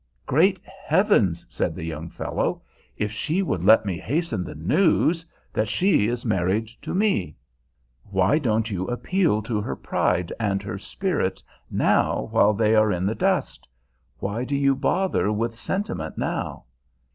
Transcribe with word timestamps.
"Great 0.25 0.59
Heavens!" 0.65 1.45
said 1.47 1.75
the 1.75 1.83
young 1.83 2.09
fellow, 2.09 2.63
"if 2.97 3.11
she 3.11 3.43
would 3.43 3.63
let 3.63 3.85
me 3.85 3.99
hasten 3.99 4.43
the 4.43 4.55
news 4.55 5.27
that 5.53 5.69
she 5.69 6.07
is 6.07 6.25
married 6.25 6.69
to 6.81 6.95
me!" 6.95 7.35
"Why 8.05 8.39
don't 8.39 8.71
you 8.71 8.87
appeal 8.87 9.43
to 9.43 9.61
her 9.61 9.75
pride 9.75 10.33
and 10.39 10.63
her 10.63 10.79
spirit 10.79 11.43
now 11.69 12.29
while 12.31 12.53
they 12.55 12.73
are 12.73 12.91
in 12.91 13.05
the 13.05 13.13
dust? 13.13 13.67
Why 14.17 14.43
do 14.43 14.55
you 14.55 14.75
bother 14.75 15.31
with 15.31 15.55
sentiment 15.55 16.17
now?" 16.17 16.63